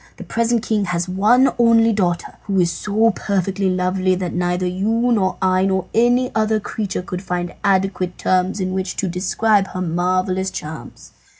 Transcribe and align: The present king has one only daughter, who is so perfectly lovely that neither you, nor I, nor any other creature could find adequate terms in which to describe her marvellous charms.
The 0.17 0.23
present 0.23 0.63
king 0.63 0.85
has 0.85 1.07
one 1.07 1.53
only 1.59 1.93
daughter, 1.93 2.33
who 2.45 2.59
is 2.59 2.71
so 2.71 3.11
perfectly 3.11 3.69
lovely 3.69 4.15
that 4.15 4.33
neither 4.33 4.65
you, 4.65 5.11
nor 5.11 5.37
I, 5.43 5.63
nor 5.67 5.85
any 5.93 6.31
other 6.33 6.59
creature 6.59 7.03
could 7.03 7.21
find 7.21 7.53
adequate 7.63 8.17
terms 8.17 8.59
in 8.59 8.71
which 8.73 8.95
to 8.95 9.07
describe 9.07 9.67
her 9.67 9.81
marvellous 9.81 10.49
charms. 10.49 11.11